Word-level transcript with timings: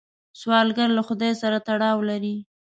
سوالګر 0.39 0.89
له 0.97 1.01
خدای 1.07 1.33
سره 1.41 1.57
تړاو 1.67 1.97
لري 2.09 2.35